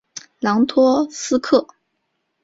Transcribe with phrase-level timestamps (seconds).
[0.39, 1.67] 朗托斯克。